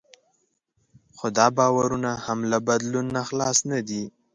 [1.17, 4.03] خو دا باورونه هم له بدلون نه خلاص نه دي.